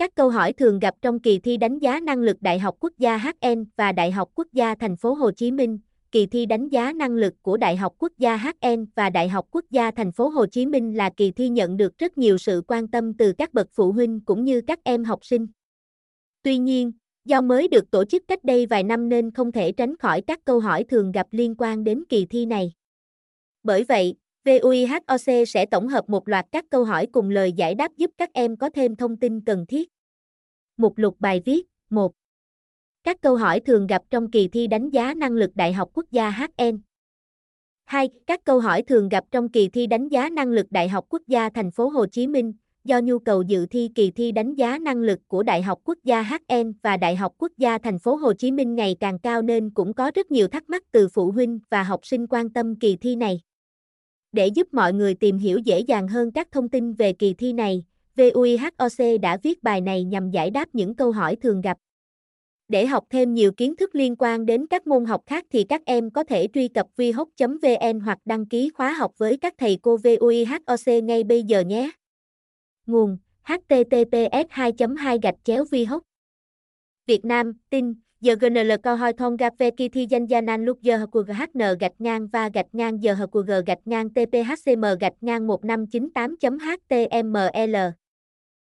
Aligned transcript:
Các 0.00 0.14
câu 0.14 0.30
hỏi 0.30 0.52
thường 0.52 0.78
gặp 0.78 0.94
trong 1.02 1.18
kỳ 1.20 1.38
thi 1.38 1.56
đánh 1.56 1.78
giá 1.78 2.00
năng 2.00 2.18
lực 2.18 2.42
Đại 2.42 2.58
học 2.58 2.76
Quốc 2.80 2.92
gia 2.98 3.16
HN 3.16 3.64
và 3.76 3.92
Đại 3.92 4.10
học 4.10 4.30
Quốc 4.34 4.46
gia 4.52 4.74
Thành 4.74 4.96
phố 4.96 5.14
Hồ 5.14 5.30
Chí 5.30 5.50
Minh. 5.50 5.78
Kỳ 6.12 6.26
thi 6.26 6.46
đánh 6.46 6.68
giá 6.68 6.92
năng 6.92 7.10
lực 7.10 7.34
của 7.42 7.56
Đại 7.56 7.76
học 7.76 7.94
Quốc 7.98 8.12
gia 8.18 8.36
HN 8.36 8.86
và 8.94 9.10
Đại 9.10 9.28
học 9.28 9.46
Quốc 9.50 9.64
gia 9.70 9.90
Thành 9.90 10.12
phố 10.12 10.28
Hồ 10.28 10.46
Chí 10.46 10.66
Minh 10.66 10.96
là 10.96 11.10
kỳ 11.16 11.30
thi 11.30 11.48
nhận 11.48 11.76
được 11.76 11.98
rất 11.98 12.18
nhiều 12.18 12.38
sự 12.38 12.62
quan 12.68 12.88
tâm 12.88 13.14
từ 13.14 13.32
các 13.32 13.54
bậc 13.54 13.68
phụ 13.72 13.92
huynh 13.92 14.20
cũng 14.20 14.44
như 14.44 14.60
các 14.60 14.78
em 14.84 15.04
học 15.04 15.24
sinh. 15.24 15.46
Tuy 16.42 16.58
nhiên, 16.58 16.92
do 17.24 17.40
mới 17.40 17.68
được 17.68 17.90
tổ 17.90 18.04
chức 18.04 18.22
cách 18.28 18.44
đây 18.44 18.66
vài 18.66 18.82
năm 18.82 19.08
nên 19.08 19.30
không 19.30 19.52
thể 19.52 19.72
tránh 19.72 19.96
khỏi 19.96 20.20
các 20.20 20.44
câu 20.44 20.60
hỏi 20.60 20.84
thường 20.84 21.12
gặp 21.12 21.26
liên 21.30 21.54
quan 21.58 21.84
đến 21.84 22.04
kỳ 22.08 22.26
thi 22.26 22.46
này. 22.46 22.72
Bởi 23.62 23.84
vậy, 23.84 24.14
VUIHOC 24.44 25.44
sẽ 25.48 25.66
tổng 25.66 25.88
hợp 25.88 26.08
một 26.08 26.28
loạt 26.28 26.46
các 26.52 26.64
câu 26.70 26.84
hỏi 26.84 27.06
cùng 27.12 27.30
lời 27.30 27.52
giải 27.52 27.74
đáp 27.74 27.96
giúp 27.96 28.10
các 28.18 28.32
em 28.32 28.56
có 28.56 28.70
thêm 28.70 28.96
thông 28.96 29.16
tin 29.16 29.40
cần 29.40 29.66
thiết. 29.66 29.88
Mục 30.76 30.98
lục 30.98 31.16
bài 31.18 31.42
viết 31.44 31.66
1. 31.90 32.12
Các 33.04 33.20
câu 33.20 33.36
hỏi 33.36 33.60
thường 33.60 33.86
gặp 33.86 34.02
trong 34.10 34.30
kỳ 34.30 34.48
thi 34.48 34.66
đánh 34.66 34.90
giá 34.90 35.14
năng 35.14 35.32
lực 35.32 35.50
Đại 35.54 35.72
học 35.72 35.90
Quốc 35.94 36.04
gia 36.10 36.30
HN. 36.30 36.80
2. 37.84 38.08
Các 38.26 38.44
câu 38.44 38.60
hỏi 38.60 38.82
thường 38.82 39.08
gặp 39.08 39.24
trong 39.30 39.48
kỳ 39.48 39.68
thi 39.68 39.86
đánh 39.86 40.08
giá 40.08 40.30
năng 40.30 40.48
lực 40.48 40.66
Đại 40.70 40.88
học 40.88 41.04
Quốc 41.08 41.22
gia 41.26 41.48
Thành 41.50 41.70
phố 41.70 41.88
Hồ 41.88 42.06
Chí 42.06 42.26
Minh, 42.26 42.52
do 42.84 43.00
nhu 43.00 43.18
cầu 43.18 43.42
dự 43.42 43.66
thi 43.66 43.90
kỳ 43.94 44.10
thi 44.10 44.32
đánh 44.32 44.54
giá 44.54 44.78
năng 44.78 44.96
lực 44.96 45.18
của 45.28 45.42
Đại 45.42 45.62
học 45.62 45.78
Quốc 45.84 45.98
gia 46.04 46.22
HN 46.22 46.72
và 46.82 46.96
Đại 46.96 47.16
học 47.16 47.32
Quốc 47.38 47.52
gia 47.56 47.78
Thành 47.78 47.98
phố 47.98 48.16
Hồ 48.16 48.32
Chí 48.32 48.50
Minh 48.50 48.74
ngày 48.74 48.96
càng 49.00 49.18
cao 49.18 49.42
nên 49.42 49.70
cũng 49.70 49.94
có 49.94 50.10
rất 50.14 50.30
nhiều 50.30 50.48
thắc 50.48 50.70
mắc 50.70 50.82
từ 50.92 51.08
phụ 51.08 51.30
huynh 51.30 51.58
và 51.70 51.82
học 51.82 52.06
sinh 52.06 52.26
quan 52.26 52.50
tâm 52.50 52.76
kỳ 52.76 52.96
thi 52.96 53.16
này. 53.16 53.40
Để 54.32 54.46
giúp 54.46 54.74
mọi 54.74 54.92
người 54.92 55.14
tìm 55.14 55.38
hiểu 55.38 55.58
dễ 55.58 55.80
dàng 55.80 56.08
hơn 56.08 56.30
các 56.32 56.48
thông 56.52 56.68
tin 56.68 56.92
về 56.92 57.12
kỳ 57.12 57.34
thi 57.34 57.52
này, 57.52 57.84
VUIHOC 58.16 59.20
đã 59.22 59.36
viết 59.42 59.62
bài 59.62 59.80
này 59.80 60.04
nhằm 60.04 60.30
giải 60.30 60.50
đáp 60.50 60.68
những 60.72 60.94
câu 60.94 61.12
hỏi 61.12 61.36
thường 61.36 61.60
gặp. 61.60 61.78
Để 62.68 62.86
học 62.86 63.04
thêm 63.10 63.34
nhiều 63.34 63.52
kiến 63.52 63.76
thức 63.76 63.94
liên 63.94 64.16
quan 64.18 64.46
đến 64.46 64.66
các 64.66 64.86
môn 64.86 65.04
học 65.04 65.22
khác 65.26 65.44
thì 65.50 65.64
các 65.64 65.82
em 65.84 66.10
có 66.10 66.24
thể 66.24 66.48
truy 66.54 66.68
cập 66.68 66.86
vihoc.vn 66.96 68.00
hoặc 68.00 68.18
đăng 68.24 68.46
ký 68.46 68.70
khóa 68.74 68.92
học 68.92 69.12
với 69.18 69.36
các 69.36 69.54
thầy 69.58 69.78
cô 69.82 69.96
VUIHOC 69.96 71.04
ngay 71.04 71.24
bây 71.24 71.42
giờ 71.42 71.60
nhé. 71.60 71.90
Nguồn 72.86 73.18
https 73.42 74.46
2 74.50 74.72
2 74.98 75.18
gạch 75.22 75.36
chéo 75.44 75.64
vihoc 75.70 76.02
Việt 77.06 77.24
Nam, 77.24 77.52
tin, 77.70 77.94
GNL 78.22 78.72
cao 78.82 78.96
hoi 78.96 79.12
thong 79.12 79.36
gặp 79.36 79.52
về 79.58 79.70
kỳ 79.70 79.88
thi 79.88 80.06
danh 80.10 80.26
gia 80.26 80.40
nan 80.40 80.64
lúc 80.64 80.82
giờ 80.82 81.06
của 81.12 81.22
HN 81.22 81.60
gạch 81.80 81.92
ngang 81.98 82.26
và 82.26 82.50
gạch 82.54 82.66
ngang 82.72 83.02
giờ 83.02 83.16
của 83.32 83.42
G 83.42 83.52
gạch 83.66 83.78
ngang 83.84 84.10
TPHCM 84.10 84.84
gạch 85.00 85.12
ngang 85.20 85.46
1598.html 85.46 87.76